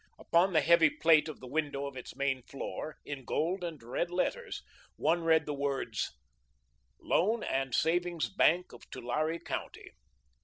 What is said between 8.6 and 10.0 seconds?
of Tulare County."